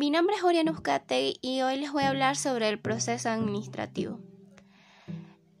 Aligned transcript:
Mi 0.00 0.08
nombre 0.08 0.34
es 0.34 0.42
Oriana 0.42 0.72
Uzcategui 0.72 1.36
y 1.42 1.60
hoy 1.60 1.76
les 1.76 1.92
voy 1.92 2.04
a 2.04 2.08
hablar 2.08 2.34
sobre 2.34 2.70
el 2.70 2.80
proceso 2.80 3.28
administrativo. 3.28 4.18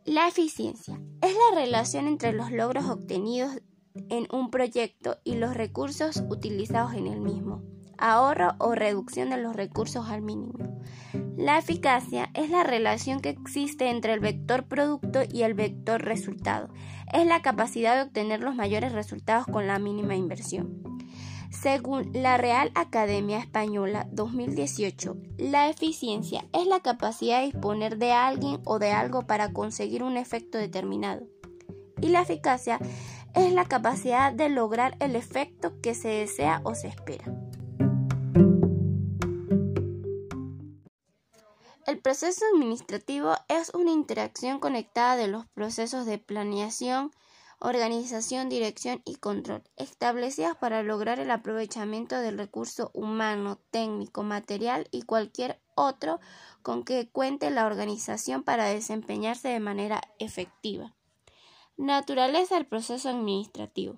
La 0.06 0.28
eficiencia 0.28 0.98
es 1.20 1.34
la 1.34 1.60
relación 1.60 2.08
entre 2.08 2.32
los 2.32 2.50
logros 2.50 2.86
obtenidos 2.86 3.60
en 4.08 4.28
un 4.32 4.50
proyecto 4.50 5.18
y 5.24 5.34
los 5.34 5.52
recursos 5.52 6.24
utilizados 6.30 6.94
en 6.94 7.06
el 7.06 7.20
mismo, 7.20 7.62
ahorro 7.98 8.54
o 8.56 8.74
reducción 8.74 9.28
de 9.28 9.36
los 9.36 9.54
recursos 9.54 10.08
al 10.08 10.22
mínimo. 10.22 10.54
La 11.36 11.58
eficacia 11.58 12.30
es 12.32 12.48
la 12.48 12.64
relación 12.64 13.20
que 13.20 13.28
existe 13.28 13.90
entre 13.90 14.14
el 14.14 14.20
vector 14.20 14.64
producto 14.64 15.20
y 15.30 15.42
el 15.42 15.52
vector 15.52 16.02
resultado. 16.02 16.70
Es 17.12 17.26
la 17.26 17.42
capacidad 17.42 17.94
de 17.94 18.04
obtener 18.04 18.40
los 18.40 18.54
mayores 18.54 18.92
resultados 18.92 19.44
con 19.44 19.66
la 19.66 19.78
mínima 19.78 20.16
inversión. 20.16 20.89
Según 21.50 22.12
la 22.14 22.36
Real 22.36 22.70
Academia 22.74 23.38
Española 23.38 24.06
2018, 24.12 25.16
la 25.36 25.68
eficiencia 25.68 26.44
es 26.52 26.66
la 26.66 26.80
capacidad 26.80 27.40
de 27.40 27.46
disponer 27.46 27.98
de 27.98 28.12
alguien 28.12 28.60
o 28.64 28.78
de 28.78 28.92
algo 28.92 29.26
para 29.26 29.52
conseguir 29.52 30.02
un 30.04 30.16
efecto 30.16 30.58
determinado. 30.58 31.26
Y 32.00 32.08
la 32.08 32.22
eficacia 32.22 32.78
es 33.34 33.52
la 33.52 33.64
capacidad 33.64 34.32
de 34.32 34.48
lograr 34.48 34.96
el 35.00 35.16
efecto 35.16 35.80
que 35.82 35.94
se 35.94 36.08
desea 36.08 36.60
o 36.64 36.74
se 36.74 36.88
espera. 36.88 37.24
El 41.86 41.98
proceso 41.98 42.44
administrativo 42.54 43.34
es 43.48 43.74
una 43.74 43.90
interacción 43.90 44.60
conectada 44.60 45.16
de 45.16 45.26
los 45.26 45.46
procesos 45.48 46.06
de 46.06 46.18
planeación, 46.18 47.10
organización, 47.60 48.48
dirección 48.48 49.02
y 49.04 49.16
control, 49.16 49.62
establecidas 49.76 50.56
para 50.56 50.82
lograr 50.82 51.20
el 51.20 51.30
aprovechamiento 51.30 52.18
del 52.18 52.38
recurso 52.38 52.90
humano, 52.94 53.58
técnico, 53.70 54.22
material 54.22 54.88
y 54.90 55.02
cualquier 55.02 55.60
otro 55.74 56.20
con 56.62 56.84
que 56.84 57.08
cuente 57.10 57.50
la 57.50 57.66
organización 57.66 58.42
para 58.42 58.64
desempeñarse 58.64 59.48
de 59.48 59.60
manera 59.60 60.00
efectiva. 60.18 60.96
Naturaleza 61.76 62.56
del 62.56 62.66
proceso 62.66 63.08
administrativo. 63.08 63.96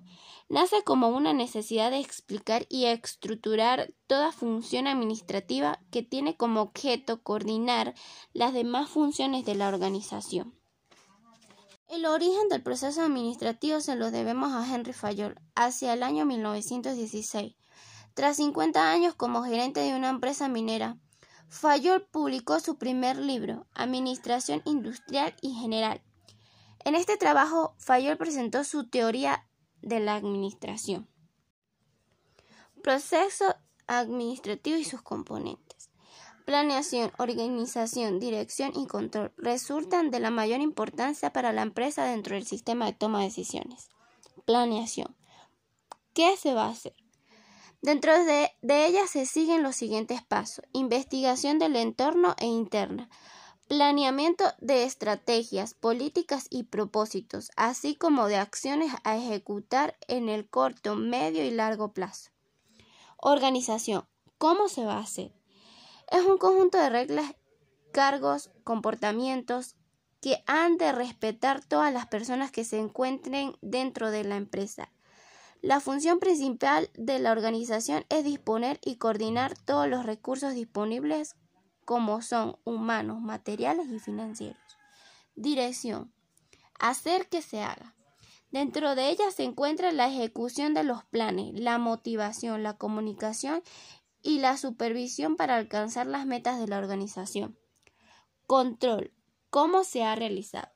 Nace 0.48 0.84
como 0.84 1.08
una 1.08 1.32
necesidad 1.32 1.90
de 1.90 1.98
explicar 1.98 2.66
y 2.68 2.84
estructurar 2.84 3.92
toda 4.06 4.30
función 4.30 4.86
administrativa 4.86 5.80
que 5.90 6.02
tiene 6.02 6.36
como 6.36 6.60
objeto 6.60 7.22
coordinar 7.22 7.94
las 8.32 8.52
demás 8.52 8.88
funciones 8.88 9.44
de 9.44 9.54
la 9.54 9.68
organización. 9.68 10.61
El 11.92 12.06
origen 12.06 12.48
del 12.48 12.62
proceso 12.62 13.02
administrativo 13.02 13.78
se 13.82 13.96
lo 13.96 14.10
debemos 14.10 14.54
a 14.54 14.66
Henry 14.66 14.94
Fayol 14.94 15.38
hacia 15.54 15.92
el 15.92 16.02
año 16.02 16.24
1916. 16.24 17.54
Tras 18.14 18.36
50 18.36 18.90
años 18.90 19.14
como 19.14 19.44
gerente 19.44 19.80
de 19.80 19.94
una 19.94 20.08
empresa 20.08 20.48
minera, 20.48 20.96
Fayol 21.48 22.06
publicó 22.06 22.60
su 22.60 22.78
primer 22.78 23.18
libro, 23.18 23.66
Administración 23.74 24.62
Industrial 24.64 25.36
y 25.42 25.52
General. 25.52 26.00
En 26.82 26.94
este 26.94 27.18
trabajo, 27.18 27.74
Fayol 27.76 28.16
presentó 28.16 28.64
su 28.64 28.88
teoría 28.88 29.46
de 29.82 30.00
la 30.00 30.14
administración, 30.14 31.10
proceso 32.82 33.54
administrativo 33.86 34.78
y 34.78 34.84
sus 34.84 35.02
componentes. 35.02 35.81
Planeación, 36.44 37.12
organización, 37.18 38.18
dirección 38.18 38.72
y 38.74 38.86
control 38.86 39.32
resultan 39.36 40.10
de 40.10 40.18
la 40.18 40.30
mayor 40.30 40.60
importancia 40.60 41.32
para 41.32 41.52
la 41.52 41.62
empresa 41.62 42.04
dentro 42.04 42.34
del 42.34 42.46
sistema 42.46 42.86
de 42.86 42.94
toma 42.94 43.20
de 43.20 43.26
decisiones. 43.26 43.90
Planeación. 44.44 45.16
¿Qué 46.14 46.36
se 46.36 46.52
va 46.52 46.64
a 46.64 46.70
hacer? 46.70 46.94
Dentro 47.80 48.12
de, 48.24 48.50
ella 48.62 49.06
se 49.06 49.24
siguen 49.24 49.62
los 49.62 49.76
siguientes 49.76 50.22
pasos. 50.22 50.64
Investigación 50.72 51.58
del 51.58 51.76
entorno 51.76 52.34
e 52.38 52.46
interna. 52.46 53.08
Planeamiento 53.68 54.44
de 54.60 54.84
estrategias, 54.84 55.74
políticas 55.74 56.46
y 56.50 56.64
propósitos, 56.64 57.50
así 57.56 57.94
como 57.94 58.26
de 58.26 58.36
acciones 58.36 58.92
a 59.04 59.16
ejecutar 59.16 59.96
en 60.08 60.28
el 60.28 60.48
corto, 60.48 60.96
medio 60.96 61.44
y 61.44 61.50
largo 61.50 61.92
plazo. 61.92 62.30
Organización. 63.16 64.06
¿Cómo 64.38 64.68
se 64.68 64.84
va 64.84 64.94
a 64.94 65.02
hacer? 65.02 65.32
Es 66.12 66.26
un 66.26 66.36
conjunto 66.36 66.76
de 66.76 66.90
reglas, 66.90 67.34
cargos, 67.90 68.50
comportamientos 68.64 69.76
que 70.20 70.44
han 70.46 70.76
de 70.76 70.92
respetar 70.92 71.64
todas 71.64 71.90
las 71.90 72.06
personas 72.06 72.50
que 72.52 72.64
se 72.64 72.78
encuentren 72.78 73.56
dentro 73.62 74.10
de 74.10 74.22
la 74.22 74.36
empresa. 74.36 74.92
La 75.62 75.80
función 75.80 76.18
principal 76.18 76.90
de 76.92 77.18
la 77.18 77.32
organización 77.32 78.04
es 78.10 78.24
disponer 78.24 78.78
y 78.84 78.96
coordinar 78.96 79.56
todos 79.56 79.88
los 79.88 80.04
recursos 80.04 80.52
disponibles 80.52 81.34
como 81.86 82.20
son 82.20 82.58
humanos, 82.64 83.22
materiales 83.22 83.88
y 83.88 83.98
financieros. 83.98 84.60
Dirección. 85.34 86.12
Hacer 86.78 87.26
que 87.30 87.40
se 87.40 87.62
haga. 87.62 87.94
Dentro 88.50 88.94
de 88.94 89.08
ella 89.08 89.30
se 89.30 89.44
encuentra 89.44 89.92
la 89.92 90.08
ejecución 90.08 90.74
de 90.74 90.84
los 90.84 91.04
planes, 91.04 91.58
la 91.58 91.78
motivación, 91.78 92.62
la 92.62 92.76
comunicación 92.76 93.62
y 94.22 94.38
la 94.38 94.56
supervisión 94.56 95.36
para 95.36 95.56
alcanzar 95.56 96.06
las 96.06 96.26
metas 96.26 96.58
de 96.60 96.68
la 96.68 96.78
organización. 96.78 97.58
Control. 98.46 99.12
¿Cómo 99.50 99.84
se 99.84 100.04
ha 100.04 100.14
realizado? 100.14 100.70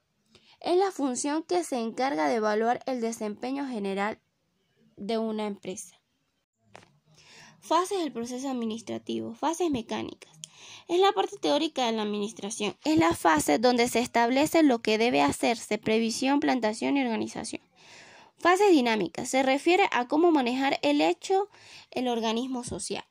Es 0.60 0.76
la 0.76 0.90
función 0.90 1.42
que 1.42 1.64
se 1.64 1.78
encarga 1.78 2.28
de 2.28 2.36
evaluar 2.36 2.82
el 2.86 3.00
desempeño 3.00 3.66
general 3.66 4.20
de 4.96 5.18
una 5.18 5.46
empresa. 5.46 5.96
Fases 7.60 7.98
del 7.98 8.12
proceso 8.12 8.48
administrativo. 8.48 9.34
Fases 9.34 9.70
mecánicas. 9.70 10.32
Es 10.88 11.00
la 11.00 11.12
parte 11.12 11.36
teórica 11.36 11.86
de 11.86 11.92
la 11.92 12.02
administración. 12.02 12.76
Es 12.84 12.96
la 12.96 13.14
fase 13.14 13.58
donde 13.58 13.88
se 13.88 14.00
establece 14.00 14.62
lo 14.62 14.80
que 14.80 14.98
debe 14.98 15.20
hacerse, 15.20 15.78
previsión, 15.78 16.40
plantación 16.40 16.96
y 16.96 17.02
organización. 17.02 17.62
Fases 18.38 18.70
dinámicas. 18.70 19.28
Se 19.28 19.42
refiere 19.42 19.88
a 19.90 20.06
cómo 20.08 20.30
manejar 20.30 20.78
el 20.82 21.00
hecho 21.00 21.48
el 21.90 22.08
organismo 22.08 22.64
social. 22.64 23.04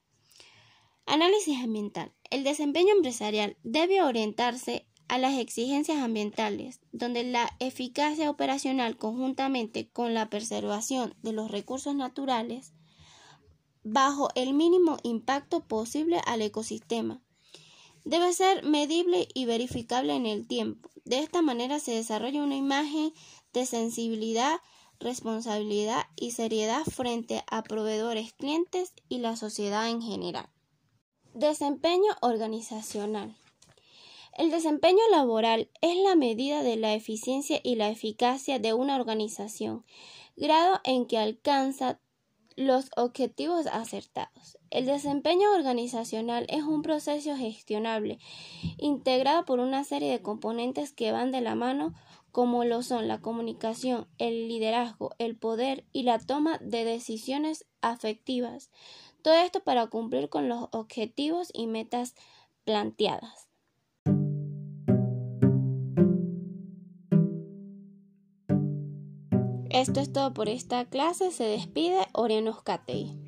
Análisis 1.06 1.64
ambiental. 1.64 2.12
El 2.32 2.44
desempeño 2.44 2.94
empresarial 2.96 3.58
debe 3.64 4.02
orientarse 4.02 4.88
a 5.08 5.20
las 5.20 5.38
exigencias 5.38 6.00
ambientales, 6.00 6.80
donde 6.92 7.24
la 7.24 7.48
eficacia 7.60 8.30
operacional 8.30 8.98
conjuntamente 8.98 9.88
con 9.88 10.16
la 10.16 10.32
preservación 10.32 11.14
de 11.22 11.32
los 11.32 11.52
recursos 11.52 11.96
naturales 11.96 12.74
bajo 13.84 14.30
el 14.34 14.56
mínimo 14.56 14.98
impacto 15.04 15.62
posible 15.68 16.20
al 16.26 16.42
ecosistema. 16.42 17.22
Debe 18.04 18.34
ser 18.34 18.64
medible 18.64 19.28
y 19.36 19.46
verificable 19.46 20.16
en 20.16 20.26
el 20.26 20.48
tiempo. 20.48 20.90
De 21.06 21.20
esta 21.20 21.44
manera 21.44 21.80
se 21.80 21.92
desarrolla 21.92 22.44
una 22.44 22.56
imagen 22.56 23.14
de 23.54 23.68
sensibilidad, 23.68 24.60
responsabilidad 25.00 26.08
y 26.16 26.32
seriedad 26.32 26.84
frente 26.84 27.44
a 27.46 27.62
proveedores, 27.62 28.34
clientes 28.34 28.94
y 29.08 29.20
la 29.20 29.36
sociedad 29.36 29.88
en 29.88 30.02
general. 30.02 30.50
Desempeño 31.36 32.16
organizacional. 32.22 33.36
El 34.38 34.52
desempeño 34.52 35.02
laboral 35.12 35.70
es 35.82 35.98
la 35.98 36.16
medida 36.16 36.64
de 36.64 36.78
la 36.78 36.94
eficiencia 36.94 37.60
y 37.62 37.76
la 37.76 37.90
eficacia 37.90 38.58
de 38.58 38.74
una 38.74 38.96
organización, 38.96 39.84
grado 40.38 40.80
en 40.86 41.06
que 41.06 41.18
alcanza 41.18 42.00
los 42.56 42.90
objetivos 42.96 43.68
acertados. 43.68 44.58
El 44.70 44.86
desempeño 44.86 45.52
organizacional 45.52 46.46
es 46.48 46.64
un 46.64 46.82
proceso 46.82 47.36
gestionable, 47.36 48.18
integrado 48.78 49.44
por 49.44 49.60
una 49.60 49.84
serie 49.84 50.12
de 50.12 50.22
componentes 50.22 50.94
que 50.94 51.12
van 51.12 51.34
de 51.34 51.42
la 51.42 51.56
mano, 51.56 51.94
como 52.32 52.64
lo 52.64 52.82
son 52.82 53.10
la 53.10 53.20
comunicación, 53.20 54.08
el 54.20 54.48
liderazgo, 54.48 55.16
el 55.18 55.36
poder 55.36 55.84
y 55.92 56.04
la 56.04 56.18
toma 56.18 56.60
de 56.60 56.86
decisiones 56.86 57.66
afectivas. 57.82 58.70
Todo 59.26 59.34
esto 59.34 59.60
para 59.62 59.88
cumplir 59.88 60.30
con 60.30 60.50
los 60.50 60.68
objetivos 60.72 61.50
y 61.52 61.66
metas 61.66 62.14
planteadas. 62.64 63.50
Esto 69.72 70.00
es 70.00 70.14
todo 70.14 70.32
por 70.36 70.48
esta 70.48 70.86
clase. 70.86 71.32
Se 71.32 71.44
despide 71.46 72.06
Orianos 72.14 72.62
Catei. 72.62 73.25